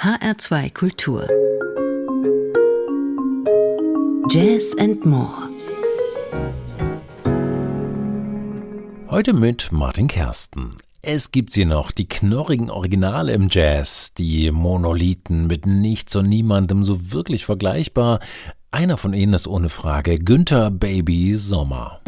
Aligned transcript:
HR2 0.00 0.72
Kultur. 0.74 1.26
Jazz 4.30 4.76
and 4.78 5.04
More. 5.04 5.34
Heute 9.10 9.32
mit 9.32 9.72
Martin 9.72 10.06
Kersten. 10.06 10.70
Es 11.02 11.32
gibt 11.32 11.52
sie 11.52 11.64
noch, 11.64 11.90
die 11.90 12.06
knorrigen 12.06 12.70
Originale 12.70 13.32
im 13.32 13.48
Jazz, 13.50 14.14
die 14.14 14.52
Monolithen 14.52 15.48
mit 15.48 15.66
nichts 15.66 16.14
und 16.14 16.28
niemandem 16.28 16.84
so 16.84 17.10
wirklich 17.10 17.44
vergleichbar. 17.44 18.20
Einer 18.70 18.98
von 18.98 19.12
ihnen 19.12 19.34
ist 19.34 19.48
ohne 19.48 19.68
Frage 19.68 20.20
Günther 20.20 20.70
Baby 20.70 21.34
Sommer. 21.34 22.00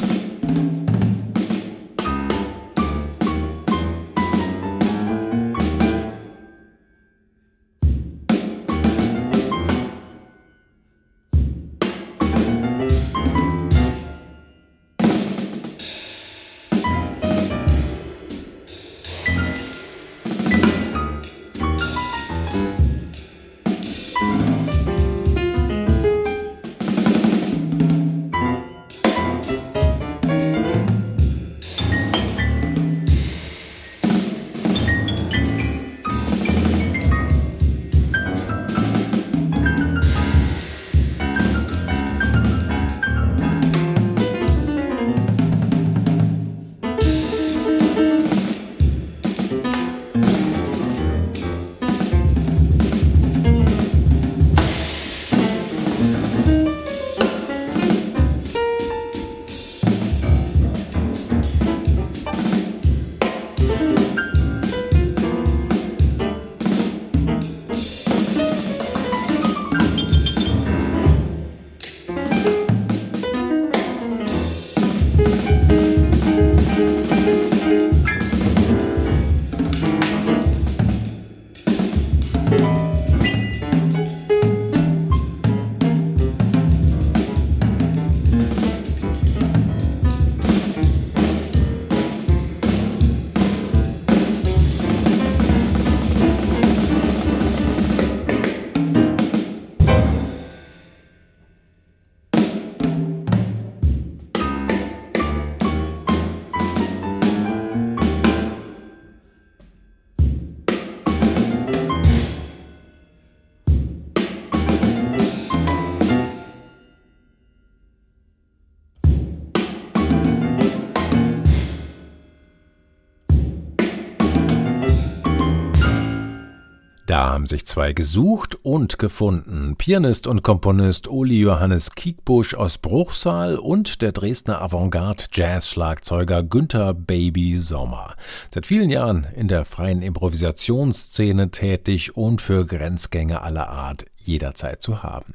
Da 127.10 127.30
haben 127.30 127.46
sich 127.46 127.66
zwei 127.66 127.92
gesucht 127.92 128.56
und 128.62 129.00
gefunden. 129.00 129.74
Pianist 129.76 130.28
und 130.28 130.44
Komponist 130.44 131.08
Uli 131.08 131.40
Johannes 131.40 131.96
Kiekbusch 131.96 132.54
aus 132.54 132.78
Bruchsal 132.78 133.58
und 133.58 134.00
der 134.00 134.12
Dresdner 134.12 134.62
Avantgarde-Jazz-Schlagzeuger 134.62 136.44
Günther 136.44 136.94
Baby 136.94 137.56
Sommer. 137.56 138.14
Seit 138.54 138.64
vielen 138.64 138.90
Jahren 138.90 139.26
in 139.34 139.48
der 139.48 139.64
freien 139.64 140.02
Improvisationsszene 140.02 141.50
tätig 141.50 142.16
und 142.16 142.40
für 142.40 142.64
Grenzgänge 142.64 143.42
aller 143.42 143.68
Art 143.68 144.04
jederzeit 144.22 144.80
zu 144.80 145.02
haben. 145.02 145.34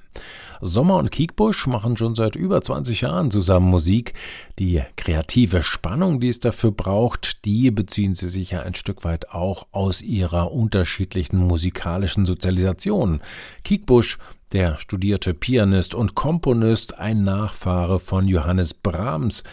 Sommer 0.61 0.97
und 0.97 1.11
Kiekbusch 1.11 1.67
machen 1.67 1.97
schon 1.97 2.15
seit 2.15 2.35
über 2.35 2.61
20 2.61 3.01
Jahren 3.01 3.31
zusammen 3.31 3.69
Musik. 3.69 4.13
Die 4.59 4.81
kreative 4.95 5.63
Spannung, 5.63 6.19
die 6.19 6.29
es 6.29 6.39
dafür 6.39 6.71
braucht, 6.71 7.45
die 7.45 7.71
beziehen 7.71 8.15
sie 8.15 8.29
sich 8.29 8.51
ja 8.51 8.61
ein 8.61 8.75
Stück 8.75 9.03
weit 9.03 9.31
auch 9.31 9.67
aus 9.71 10.01
ihrer 10.01 10.51
unterschiedlichen 10.51 11.37
musikalischen 11.37 12.25
Sozialisation. 12.25 13.21
Kiekbusch 13.63 14.17
der 14.53 14.77
studierte 14.77 15.33
Pianist 15.33 15.95
und 15.95 16.15
Komponist, 16.15 16.99
ein 16.99 17.23
Nachfahre 17.23 17.99
von 17.99 18.27
Johannes 18.27 18.73
Brahms, 18.73 19.43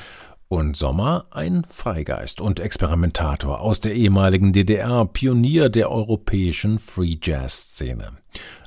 und 0.53 0.77
Sommer 0.77 1.25
ein 1.31 1.65
Freigeist 1.65 2.43
und 2.43 2.61
Experimentator 2.61 3.61
aus 3.61 3.81
der 3.81 3.95
ehemaligen 3.95 4.53
DDR, 4.53 5.07
Pionier 5.07 5.71
der 5.71 5.91
europäischen 5.91 6.79
Free 6.79 7.17
Jazz 7.23 7.73
Szene. 7.73 8.11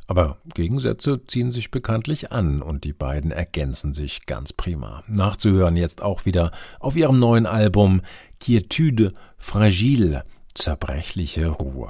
Aber 0.08 0.38
Gegensätze 0.54 1.22
ziehen 1.26 1.52
sich 1.52 1.72
bekanntlich 1.72 2.32
an 2.32 2.62
und 2.62 2.84
die 2.84 2.94
beiden 2.94 3.32
ergänzen 3.32 3.94
sich 3.94 4.26
ganz 4.26 4.54
prima. 4.54 5.04
Nachzuhören 5.08 5.76
jetzt 5.76 6.02
auch 6.02 6.26
wieder 6.26 6.52
auf 6.80 6.96
ihrem 6.96 7.20
neuen 7.20 7.46
Album 7.48 8.02
Quietude 8.40 9.14
Fragile, 9.38 10.24
zerbrechliche 10.54 11.48
Ruhe. 11.48 11.90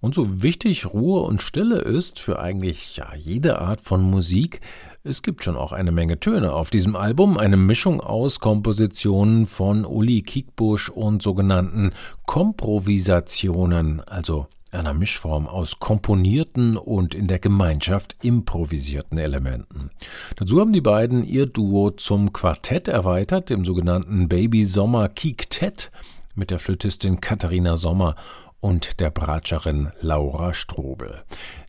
Und 0.00 0.14
so 0.14 0.42
wichtig 0.42 0.86
Ruhe 0.86 1.22
und 1.22 1.42
Stille 1.42 1.78
ist 1.78 2.20
für 2.20 2.38
eigentlich 2.38 2.96
ja, 2.96 3.14
jede 3.16 3.58
Art 3.58 3.80
von 3.80 4.00
Musik, 4.02 4.60
es 5.02 5.22
gibt 5.22 5.42
schon 5.42 5.56
auch 5.56 5.72
eine 5.72 5.90
Menge 5.90 6.20
Töne 6.20 6.52
auf 6.52 6.70
diesem 6.70 6.94
Album, 6.94 7.38
eine 7.38 7.56
Mischung 7.56 8.00
aus 8.00 8.40
Kompositionen 8.40 9.46
von 9.46 9.84
Uli 9.84 10.22
Kiekbusch 10.22 10.90
und 10.90 11.22
sogenannten 11.22 11.92
Komprovisationen, 12.26 14.00
also 14.00 14.48
einer 14.72 14.94
Mischform 14.94 15.46
aus 15.46 15.78
komponierten 15.78 16.76
und 16.76 17.14
in 17.14 17.26
der 17.26 17.38
Gemeinschaft 17.38 18.16
improvisierten 18.22 19.18
Elementen. 19.18 19.90
Dazu 20.36 20.60
haben 20.60 20.72
die 20.72 20.80
beiden 20.80 21.24
ihr 21.24 21.46
Duo 21.46 21.90
zum 21.90 22.32
Quartett 22.32 22.88
erweitert, 22.88 23.50
dem 23.50 23.64
sogenannten 23.64 24.28
Baby 24.28 24.64
Sommer 24.64 25.08
Kiktett 25.08 25.90
mit 26.34 26.50
der 26.50 26.58
Flötistin 26.58 27.20
Katharina 27.20 27.76
Sommer 27.76 28.16
und 28.60 29.00
der 29.00 29.10
Bratscherin 29.10 29.92
Laura 30.00 30.54
Strobel. 30.54 31.22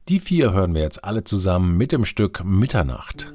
Die 0.08 0.20
vier 0.20 0.54
hören 0.54 0.74
wir 0.74 0.82
jetzt 0.82 1.04
alle 1.04 1.24
zusammen 1.24 1.78
mit 1.78 1.92
dem 1.92 2.06
Stück 2.06 2.44
Mitternacht. 2.44 3.34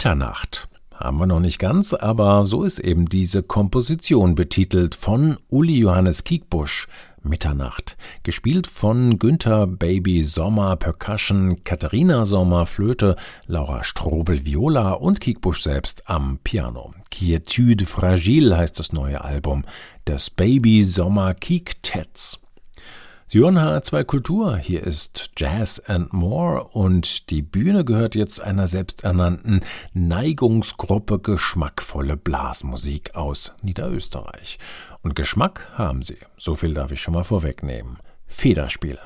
Mitternacht. 0.00 0.66
Haben 0.94 1.18
wir 1.18 1.26
noch 1.26 1.40
nicht 1.40 1.58
ganz, 1.58 1.92
aber 1.92 2.46
so 2.46 2.64
ist 2.64 2.78
eben 2.78 3.04
diese 3.04 3.42
Komposition 3.42 4.34
betitelt 4.34 4.94
von 4.94 5.36
Uli 5.50 5.76
Johannes 5.76 6.24
Kiekbusch. 6.24 6.88
Mitternacht. 7.22 7.98
Gespielt 8.22 8.66
von 8.66 9.18
Günther 9.18 9.66
Baby 9.66 10.24
Sommer 10.24 10.76
Percussion, 10.76 11.64
Katharina 11.64 12.24
Sommer 12.24 12.64
Flöte, 12.64 13.16
Laura 13.46 13.84
Strobel 13.84 14.46
Viola 14.46 14.92
und 14.92 15.20
Kiekbusch 15.20 15.60
selbst 15.60 16.08
am 16.08 16.38
Piano. 16.44 16.94
Quietude 17.10 17.84
Fragile 17.84 18.56
heißt 18.56 18.78
das 18.78 18.94
neue 18.94 19.22
Album 19.22 19.66
des 20.06 20.30
Baby 20.30 20.82
Sommer 20.82 21.34
Kiek 21.34 21.82
Tets. 21.82 22.40
Sie 23.32 23.38
hören 23.38 23.60
HR2 23.60 24.02
Kultur, 24.02 24.56
hier 24.56 24.82
ist 24.82 25.30
Jazz 25.36 25.78
and 25.86 26.12
More 26.12 26.64
und 26.64 27.30
die 27.30 27.42
Bühne 27.42 27.84
gehört 27.84 28.16
jetzt 28.16 28.40
einer 28.40 28.66
selbsternannten 28.66 29.60
Neigungsgruppe 29.92 31.20
geschmackvolle 31.20 32.16
Blasmusik 32.16 33.14
aus 33.14 33.54
Niederösterreich. 33.62 34.58
Und 35.02 35.14
Geschmack 35.14 35.70
haben 35.74 36.02
sie, 36.02 36.18
so 36.38 36.56
viel 36.56 36.74
darf 36.74 36.90
ich 36.90 37.00
schon 37.00 37.14
mal 37.14 37.22
vorwegnehmen. 37.22 37.98
Federspiel. 38.26 38.98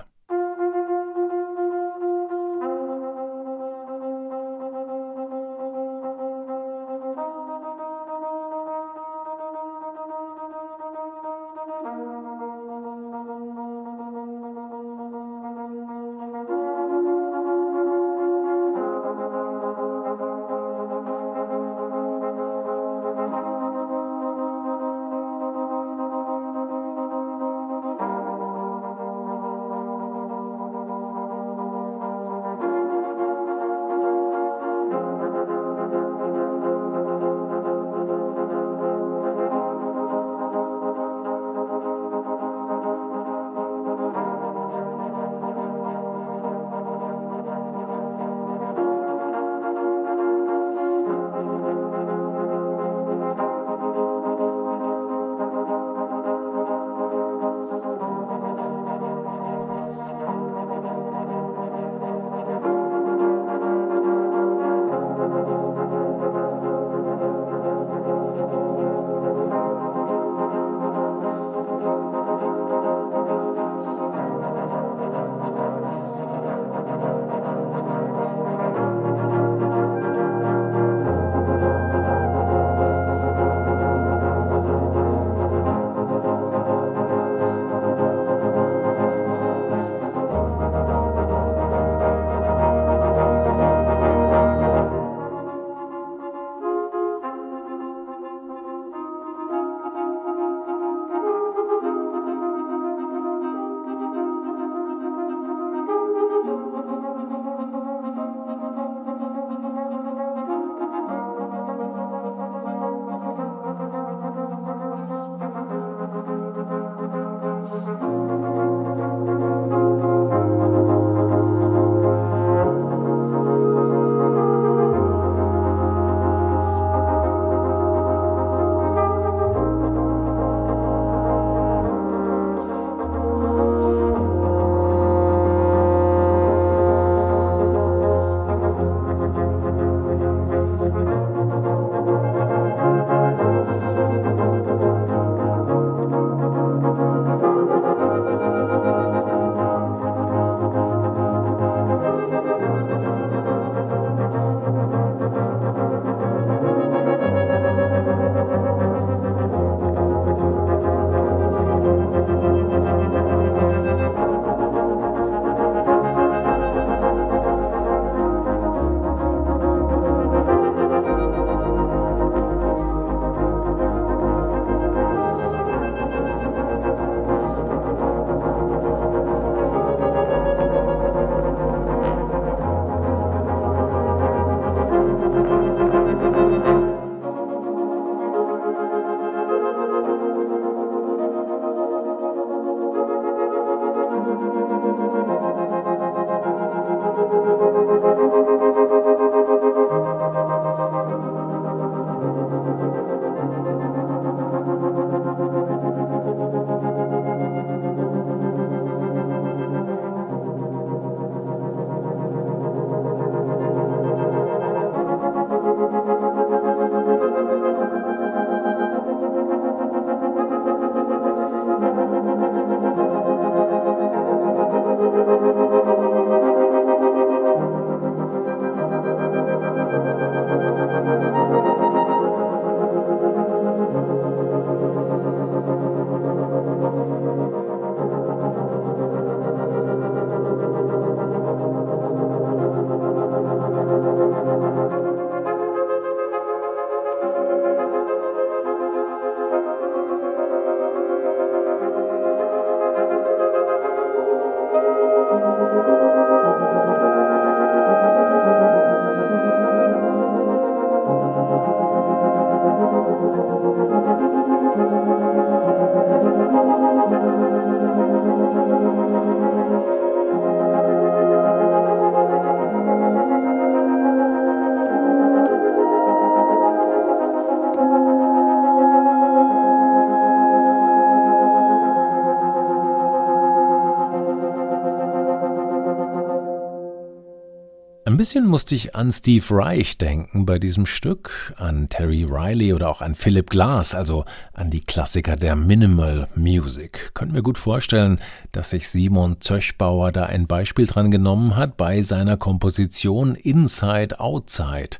Ein 288.14 288.18
bisschen 288.18 288.46
musste 288.46 288.76
ich 288.76 288.94
an 288.94 289.10
Steve 289.10 289.44
Reich 289.50 289.98
denken 289.98 290.46
bei 290.46 290.60
diesem 290.60 290.86
Stück, 290.86 291.52
an 291.56 291.88
Terry 291.88 292.22
Riley 292.22 292.72
oder 292.72 292.88
auch 292.88 293.00
an 293.00 293.16
Philip 293.16 293.50
Glass, 293.50 293.92
also 293.92 294.24
an 294.52 294.70
die 294.70 294.78
Klassiker 294.78 295.34
der 295.34 295.56
Minimal 295.56 296.28
Music. 296.36 297.10
Könnt 297.14 297.32
mir 297.32 297.42
gut 297.42 297.58
vorstellen, 297.58 298.20
dass 298.52 298.70
sich 298.70 298.88
Simon 298.88 299.40
Zöchbauer 299.40 300.12
da 300.12 300.26
ein 300.26 300.46
Beispiel 300.46 300.86
dran 300.86 301.10
genommen 301.10 301.56
hat 301.56 301.76
bei 301.76 302.02
seiner 302.02 302.36
Komposition 302.36 303.34
Inside 303.34 304.20
Outside. 304.20 304.98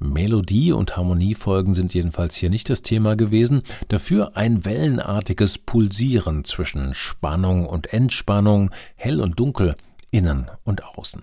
Melodie 0.00 0.72
und 0.72 0.96
Harmoniefolgen 0.96 1.74
sind 1.74 1.94
jedenfalls 1.94 2.34
hier 2.34 2.50
nicht 2.50 2.68
das 2.70 2.82
Thema 2.82 3.14
gewesen, 3.14 3.62
dafür 3.86 4.36
ein 4.36 4.64
wellenartiges 4.64 5.58
Pulsieren 5.58 6.42
zwischen 6.42 6.92
Spannung 6.92 7.66
und 7.66 7.92
Entspannung, 7.92 8.72
hell 8.96 9.20
und 9.20 9.38
dunkel, 9.38 9.76
innen 10.10 10.50
und 10.64 10.82
außen. 10.82 11.22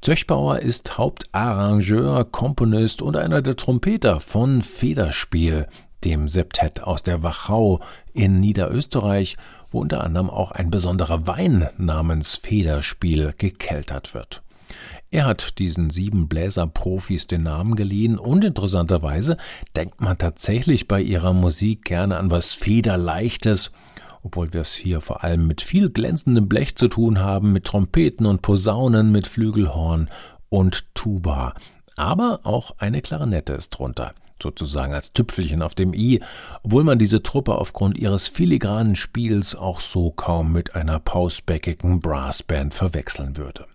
Zöchbauer 0.00 0.60
ist 0.60 0.98
Hauptarrangeur, 0.98 2.24
Komponist 2.24 3.02
und 3.02 3.16
einer 3.16 3.42
der 3.42 3.56
Trompeter 3.56 4.20
von 4.20 4.62
Federspiel, 4.62 5.66
dem 6.04 6.28
Septett 6.28 6.82
aus 6.82 7.02
der 7.02 7.22
Wachau 7.22 7.80
in 8.12 8.36
Niederösterreich, 8.36 9.36
wo 9.70 9.80
unter 9.80 10.04
anderem 10.04 10.30
auch 10.30 10.52
ein 10.52 10.70
besonderer 10.70 11.26
Wein 11.26 11.68
namens 11.76 12.36
Federspiel 12.36 13.34
gekeltert 13.36 14.14
wird. 14.14 14.42
Er 15.10 15.24
hat 15.24 15.58
diesen 15.58 15.88
sieben 15.88 16.28
Bläserprofis 16.28 17.26
den 17.26 17.42
Namen 17.42 17.76
geliehen 17.76 18.18
und 18.18 18.44
interessanterweise 18.44 19.38
denkt 19.74 20.00
man 20.00 20.18
tatsächlich 20.18 20.86
bei 20.86 21.00
ihrer 21.00 21.32
Musik 21.32 21.84
gerne 21.86 22.18
an 22.18 22.30
was 22.30 22.52
Federleichtes 22.52 23.72
obwohl 24.22 24.52
wir 24.52 24.62
es 24.62 24.74
hier 24.74 25.00
vor 25.00 25.24
allem 25.24 25.46
mit 25.46 25.62
viel 25.62 25.90
glänzendem 25.90 26.48
Blech 26.48 26.76
zu 26.76 26.88
tun 26.88 27.18
haben, 27.18 27.52
mit 27.52 27.64
Trompeten 27.64 28.26
und 28.26 28.42
Posaunen, 28.42 29.12
mit 29.12 29.26
Flügelhorn 29.26 30.08
und 30.48 30.94
Tuba. 30.94 31.54
Aber 31.96 32.40
auch 32.44 32.74
eine 32.78 33.02
Klarinette 33.02 33.54
ist 33.54 33.70
drunter, 33.70 34.12
sozusagen 34.42 34.94
als 34.94 35.12
Tüpfelchen 35.12 35.62
auf 35.62 35.74
dem 35.74 35.94
i, 35.94 36.20
obwohl 36.62 36.84
man 36.84 36.98
diese 36.98 37.22
Truppe 37.22 37.56
aufgrund 37.56 37.98
ihres 37.98 38.28
filigranen 38.28 38.96
Spiels 38.96 39.54
auch 39.54 39.80
so 39.80 40.10
kaum 40.10 40.52
mit 40.52 40.74
einer 40.74 41.00
pausbäckigen 41.00 42.00
Brassband 42.00 42.74
verwechseln 42.74 43.36
würde. 43.36 43.66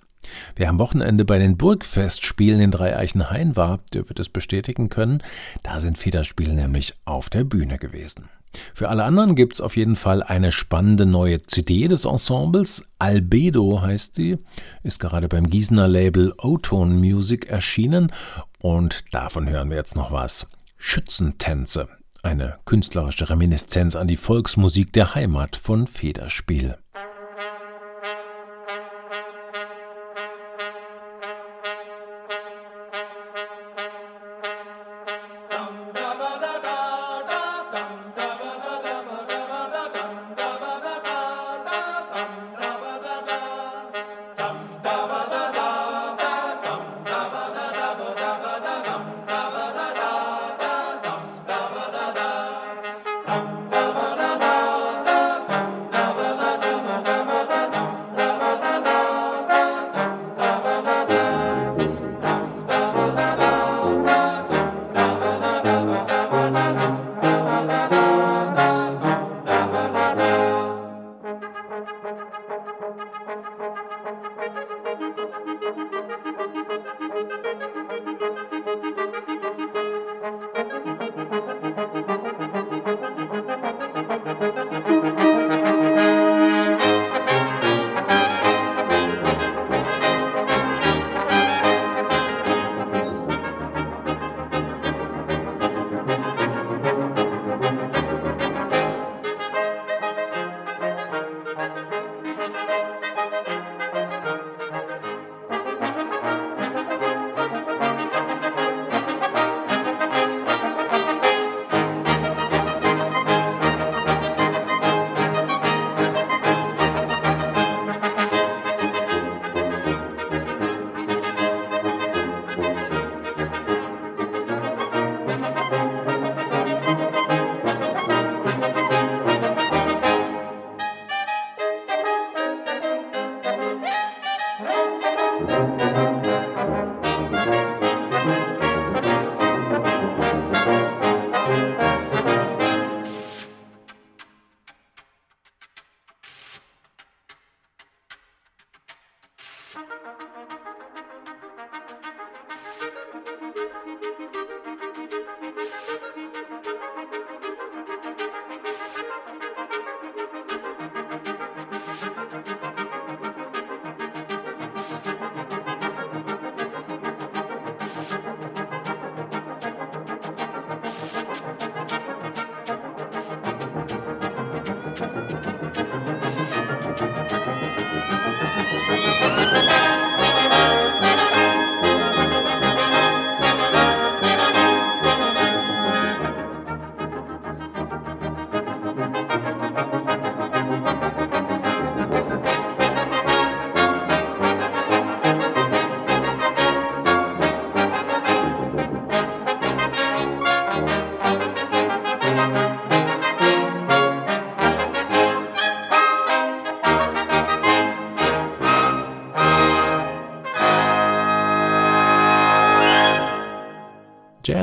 Wer 0.55 0.69
am 0.69 0.79
Wochenende 0.79 1.25
bei 1.25 1.39
den 1.39 1.57
Burgfestspielen 1.57 2.59
in 2.59 2.71
Dreieichenhain 2.71 3.55
war, 3.55 3.79
der 3.93 4.09
wird 4.09 4.19
es 4.19 4.29
bestätigen 4.29 4.89
können, 4.89 5.21
da 5.63 5.79
sind 5.79 5.97
Federspiele 5.97 6.53
nämlich 6.53 6.93
auf 7.05 7.29
der 7.29 7.43
Bühne 7.43 7.77
gewesen. 7.77 8.29
Für 8.73 8.89
alle 8.89 9.03
anderen 9.03 9.36
gibt 9.36 9.53
es 9.53 9.62
auf 9.62 9.75
jeden 9.75 9.95
Fall 9.95 10.21
eine 10.21 10.51
spannende 10.51 11.05
neue 11.05 11.41
CD 11.41 11.88
des 11.88 12.05
Ensembles. 12.05 12.86
Albedo 12.99 13.81
heißt 13.81 14.15
sie, 14.15 14.38
ist 14.83 14.99
gerade 14.99 15.27
beim 15.27 15.47
Gießener 15.47 15.88
Label 15.88 16.33
O-Tone 16.38 16.93
Music 16.93 17.47
erschienen 17.47 18.12
und 18.59 19.13
davon 19.13 19.49
hören 19.49 19.69
wir 19.69 19.77
jetzt 19.77 19.95
noch 19.95 20.12
was. 20.12 20.47
Schützentänze, 20.77 21.88
eine 22.21 22.57
künstlerische 22.65 23.29
Reminiszenz 23.29 23.95
an 23.95 24.07
die 24.07 24.17
Volksmusik 24.17 24.93
der 24.93 25.15
Heimat 25.15 25.55
von 25.55 25.88
Federspiel. 25.88 26.77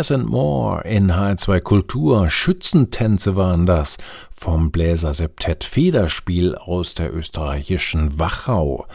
Jazz 0.01 0.13
and 0.13 0.31
More 0.31 0.81
in 0.89 1.13
H2 1.13 1.61
Kultur. 1.61 2.31
Schützentänze 2.31 3.37
waren 3.37 3.67
das 3.67 3.99
vom 4.35 4.71
Bläser 4.71 5.13
Septett 5.13 5.63
Federspiel 5.63 6.55
aus 6.55 6.95
der 6.95 7.15
österreichischen 7.15 8.19
Wachau. 8.19 8.87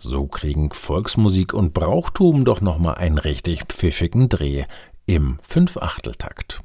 So 0.00 0.26
kriegen 0.26 0.72
Volksmusik 0.72 1.54
und 1.54 1.74
Brauchtum 1.74 2.44
doch 2.44 2.60
nochmal 2.60 2.96
einen 2.96 3.18
richtig 3.18 3.66
pfiffigen 3.68 4.28
Dreh 4.28 4.64
im 5.06 5.38
Fünfachteltakt. 5.42 6.60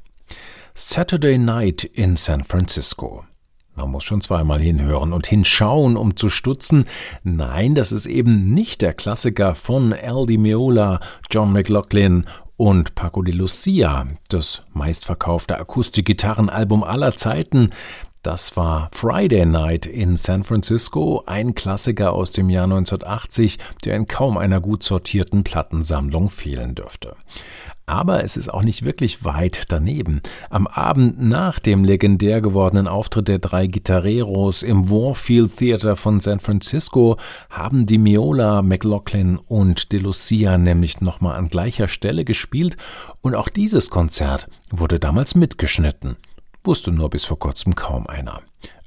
Saturday 0.74 1.38
Night 1.38 1.84
in 1.84 2.16
San 2.16 2.42
Francisco. 2.42 3.22
Man 3.76 3.90
muss 3.90 4.04
schon 4.04 4.20
zweimal 4.20 4.60
hinhören 4.60 5.12
und 5.12 5.26
hinschauen, 5.28 5.96
um 5.96 6.16
zu 6.16 6.30
stutzen. 6.30 6.86
Nein, 7.24 7.74
das 7.74 7.90
ist 7.90 8.06
eben 8.06 8.54
nicht 8.54 8.82
der 8.82 8.94
Klassiker 8.94 9.54
von 9.54 9.92
Al 9.92 10.26
Di 10.26 10.38
Meola, 10.38 11.00
John 11.30 11.52
McLaughlin 11.52 12.24
und 12.64 12.94
Paco 12.94 13.20
de 13.20 13.34
Lucia, 13.34 14.06
das 14.30 14.62
meistverkaufte 14.72 15.58
Akustikgitarrenalbum 15.58 16.82
aller 16.82 17.14
Zeiten. 17.14 17.72
Das 18.24 18.56
war 18.56 18.88
Friday 18.90 19.44
Night 19.44 19.84
in 19.84 20.16
San 20.16 20.44
Francisco, 20.44 21.22
ein 21.26 21.54
Klassiker 21.54 22.14
aus 22.14 22.32
dem 22.32 22.48
Jahr 22.48 22.64
1980, 22.64 23.58
der 23.84 23.96
in 23.96 24.06
kaum 24.06 24.38
einer 24.38 24.62
gut 24.62 24.82
sortierten 24.82 25.44
Plattensammlung 25.44 26.30
fehlen 26.30 26.74
dürfte. 26.74 27.16
Aber 27.84 28.24
es 28.24 28.38
ist 28.38 28.48
auch 28.48 28.62
nicht 28.62 28.82
wirklich 28.82 29.26
weit 29.26 29.64
daneben. 29.68 30.22
Am 30.48 30.66
Abend 30.66 31.20
nach 31.20 31.58
dem 31.58 31.84
legendär 31.84 32.40
gewordenen 32.40 32.88
Auftritt 32.88 33.28
der 33.28 33.40
drei 33.40 33.66
Gitarreros 33.66 34.62
im 34.62 34.88
Warfield 34.88 35.58
Theater 35.58 35.94
von 35.94 36.20
San 36.20 36.40
Francisco 36.40 37.18
haben 37.50 37.84
die 37.84 37.98
Miola, 37.98 38.62
McLaughlin 38.62 39.36
und 39.36 39.92
De 39.92 40.00
Lucia 40.00 40.56
nämlich 40.56 41.02
nochmal 41.02 41.36
an 41.36 41.50
gleicher 41.50 41.88
Stelle 41.88 42.24
gespielt 42.24 42.78
und 43.20 43.34
auch 43.34 43.50
dieses 43.50 43.90
Konzert 43.90 44.48
wurde 44.70 44.98
damals 44.98 45.34
mitgeschnitten. 45.34 46.16
Wusste 46.64 46.90
nur 46.90 47.10
bis 47.10 47.26
vor 47.26 47.38
kurzem 47.38 47.74
kaum 47.74 48.06
einer. 48.06 48.40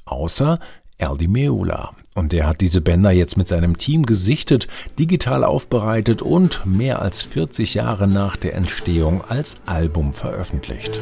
Außer 0.06 0.60
Aldi 1.00 1.28
Meola. 1.28 1.94
Und 2.16 2.32
der 2.32 2.48
hat 2.48 2.60
diese 2.60 2.82
Bänder 2.82 3.12
jetzt 3.12 3.38
mit 3.38 3.48
seinem 3.48 3.78
Team 3.78 4.08
gesichtet, 4.08 4.68
digital 4.98 5.44
aufbereitet 5.44 6.24
und 6.24 6.66
mehr 6.66 7.04
als 7.04 7.22
40 7.22 7.76
Jahre 7.76 8.08
nach 8.08 8.36
der 8.36 8.56
Entstehung 8.56 9.24
als 9.24 9.58
Album 9.68 10.14
veröffentlicht. 10.14 11.02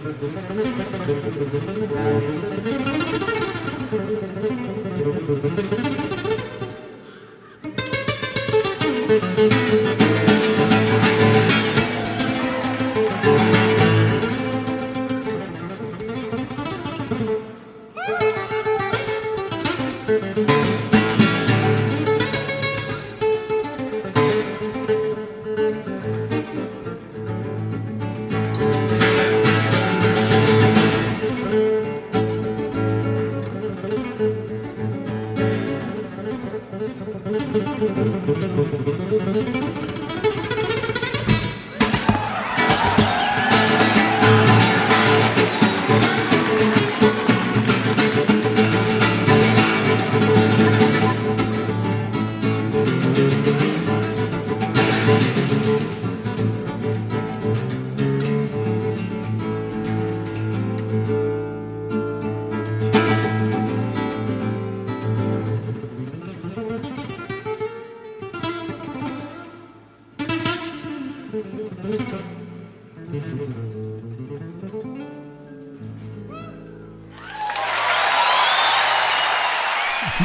Thank 0.00 0.22
you. 6.12 6.17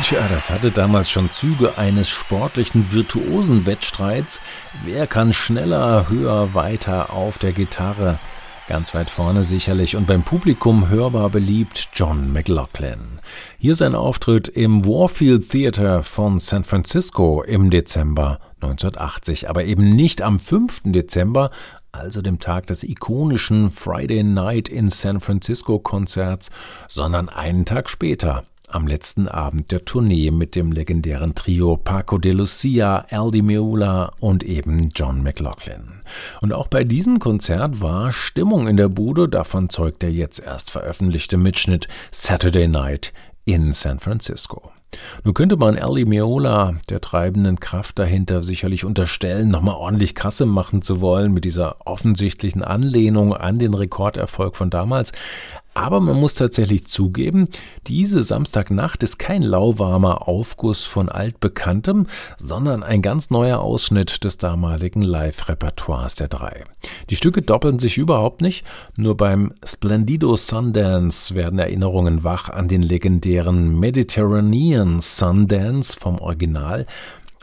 Tja, 0.04 0.28
das 0.28 0.50
hatte 0.50 0.70
damals 0.70 1.10
schon 1.10 1.32
Züge 1.32 1.78
eines 1.78 2.10
sportlichen 2.10 2.92
virtuosen 2.92 3.66
Wettstreits. 3.66 4.42
Wer 4.84 5.08
kann 5.08 5.32
schneller, 5.32 6.10
höher, 6.10 6.54
weiter 6.54 7.13
auf 7.13 7.38
der 7.38 7.54
Gitarre? 7.54 8.20
Ganz 8.68 8.94
weit 8.94 9.10
vorne 9.10 9.46
sicherlich 9.46 9.96
und 9.96 10.06
beim 10.06 10.24
Publikum 10.24 10.89
hörbar 10.89 11.30
beliebt 11.30 11.88
John 11.94 12.34
McLaughlin. 12.34 13.22
Hier 13.58 13.76
sein 13.76 13.96
Auftritt 13.96 14.50
im 14.50 14.86
Warfield 14.86 15.50
Theater 15.50 16.04
von 16.04 16.38
San 16.38 16.66
Francisco 16.66 17.42
im 17.42 17.70
Dezember 17.70 18.39
1980, 18.56 19.50
aber 19.50 19.63
eben 19.63 19.96
nicht 19.96 20.22
am 20.22 20.38
5. 20.38 20.82
Dezember, 20.88 21.50
also 21.94 22.22
dem 22.22 22.39
Tag 22.39 22.68
des 22.68 22.84
ikonischen 22.84 23.70
Friday 23.70 24.24
Night 24.24 24.68
in 24.68 24.89
San 24.89 25.22
Francisco 25.22 25.80
Konzerts, 25.80 26.52
sondern 26.89 27.30
einen 27.30 27.63
Tag 27.63 27.89
später, 27.89 28.44
am 28.67 28.88
letzten 28.88 29.28
Abend 29.28 29.71
der 29.71 29.86
Tournee 29.86 30.32
mit 30.32 30.56
dem 30.56 30.71
legendären 30.71 31.36
Trio 31.36 31.78
Paco 31.78 32.17
de 32.17 32.32
Lucia, 32.32 33.06
Al 33.10 33.32
Di 33.32 33.41
Meola 33.41 34.12
und 34.19 34.43
eben 34.43 34.89
John 34.95 35.21
McLaughlin. 35.23 36.02
Und 36.41 36.54
auch 36.54 36.67
bei 36.67 36.84
diesem 36.84 37.19
Konzert 37.19 37.82
war 37.82 38.12
Stimmung 38.12 38.67
in 38.67 38.78
der 38.78 38.89
Bude, 38.89 39.30
davon 39.30 39.69
zeugt 39.69 40.02
der 40.02 40.12
jetzt 40.12 40.39
erst 40.39 40.71
veröffentlichte 40.71 41.38
Mitschnitt 41.38 41.88
Saturday 42.12 42.67
Night 42.67 43.13
in 43.45 43.73
San 43.73 43.99
Francisco. 43.99 44.71
Nun 45.23 45.34
könnte 45.34 45.58
man 45.58 45.78
Ali 45.78 46.06
Meola, 46.06 46.76
der 46.89 47.02
treibenden 47.02 47.60
Kraft 47.60 47.99
dahinter, 47.99 48.43
sicherlich 48.43 48.86
unterstellen, 48.86 49.49
nochmal 49.49 49.76
ordentlich 49.76 50.15
Kasse 50.15 50.45
machen 50.45 50.82
zu 50.82 51.02
wollen 51.02 51.34
mit 51.34 51.45
dieser 51.45 51.88
offensichtlichen 51.88 52.63
Anlehnung 52.63 53.34
an 53.34 53.60
den 53.60 53.73
Rekorderfolg 53.73 54.56
von 54.56 54.69
damals. 54.69 55.12
Aber 55.73 55.99
man 55.99 56.19
muss 56.19 56.36
tatsächlich 56.36 56.86
zugeben, 56.86 57.47
diese 57.88 58.21
Samstagnacht 58.21 59.01
ist 59.01 59.17
kein 59.17 59.41
lauwarmer 59.41 60.27
Aufguss 60.27 60.83
von 60.83 61.09
altbekanntem, 61.09 62.07
sondern 62.38 62.83
ein 62.83 63.01
ganz 63.01 63.31
neuer 63.31 63.59
Ausschnitt 63.59 64.23
des 64.23 64.38
damaligen 64.38 65.01
Live-Repertoires 65.01 66.15
der 66.15 66.27
drei. 66.27 66.63
Die 67.09 67.15
Stücke 67.15 67.41
doppeln 67.41 67.79
sich 67.79 67.97
überhaupt 67.97 68.41
nicht, 68.41 68.65
nur 68.97 69.17
beim 69.17 69.53
Splendido 69.65 70.36
Sundance 70.36 71.33
werden 71.33 71.57
Erinnerungen 71.57 72.23
wach 72.23 72.49
an 72.49 72.67
den 72.67 72.83
legendären 72.83 73.79
Mediterranean 73.79 74.99
Sundance 74.99 75.97
vom 75.99 76.19
Original, 76.19 76.86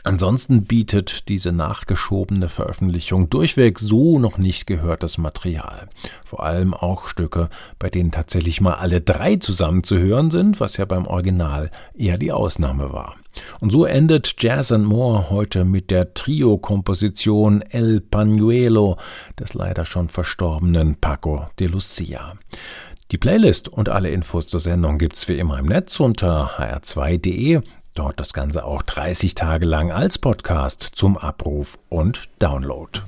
Ansonsten 0.03 0.63
bietet 0.63 1.29
diese 1.29 1.51
nachgeschobene 1.51 2.49
Veröffentlichung 2.49 3.29
durchweg 3.29 3.79
so 3.79 4.19
noch 4.19 4.37
nicht 4.37 4.65
gehörtes 4.65 5.17
Material. 5.17 5.87
Vor 6.25 6.43
allem 6.43 6.73
auch 6.73 7.07
Stücke, 7.07 7.49
bei 7.77 7.89
denen 7.89 8.11
tatsächlich 8.11 8.61
mal 8.61 8.75
alle 8.75 9.01
drei 9.01 9.35
zusammen 9.35 9.83
zu 9.83 9.97
hören 9.97 10.31
sind, 10.31 10.59
was 10.59 10.77
ja 10.77 10.85
beim 10.85 11.05
Original 11.05 11.69
eher 11.93 12.17
die 12.17 12.31
Ausnahme 12.31 12.91
war. 12.93 13.15
Und 13.59 13.71
so 13.71 13.85
endet 13.85 14.35
Jazz 14.39 14.71
and 14.71 14.85
More 14.85 15.29
heute 15.29 15.63
mit 15.63 15.91
der 15.91 16.13
Trio-Komposition 16.13 17.61
El 17.61 18.01
Pañuelo 18.01 18.97
des 19.39 19.53
leider 19.53 19.85
schon 19.85 20.09
verstorbenen 20.09 20.95
Paco 20.95 21.47
de 21.59 21.67
Lucia. 21.67 22.33
Die 23.11 23.17
Playlist 23.17 23.67
und 23.67 23.89
alle 23.89 24.09
Infos 24.09 24.47
zur 24.47 24.61
Sendung 24.61 24.97
gibt's 24.97 25.27
wie 25.27 25.37
immer 25.37 25.59
im 25.59 25.65
Netz 25.65 25.99
unter 25.99 26.51
hr2.de 26.57 27.61
Dort 27.93 28.19
das 28.21 28.31
Ganze 28.31 28.63
auch 28.63 28.81
30 28.83 29.35
Tage 29.35 29.65
lang 29.65 29.91
als 29.91 30.17
Podcast 30.17 30.91
zum 30.93 31.17
Abruf 31.17 31.77
und 31.89 32.29
Download. 32.39 33.01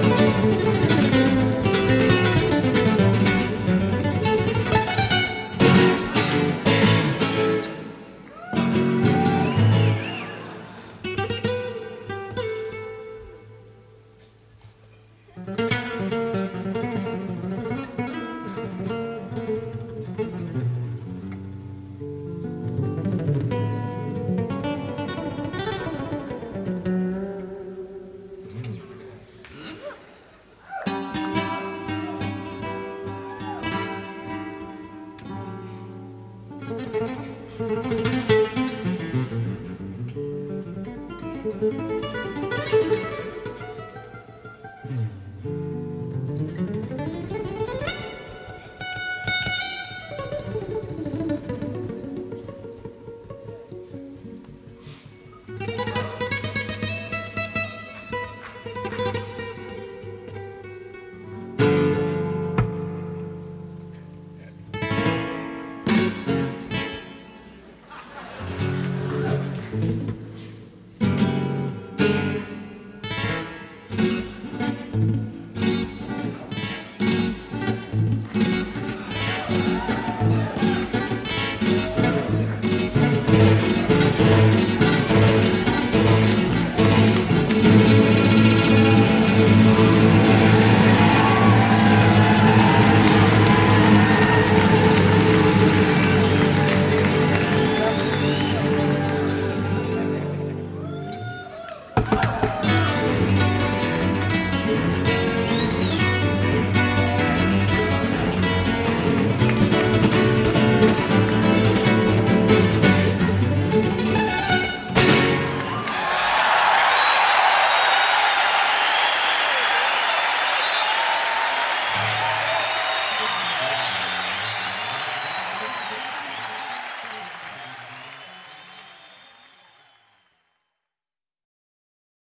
Música 0.00 0.97